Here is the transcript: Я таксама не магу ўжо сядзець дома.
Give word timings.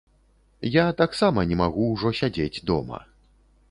Я 0.75 0.85
таксама 1.03 1.45
не 1.53 1.59
магу 1.63 1.93
ўжо 1.93 2.17
сядзець 2.23 2.63
дома. 2.73 3.09